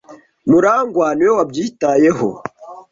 [0.49, 2.29] Murangwa niwe wabyitayeho.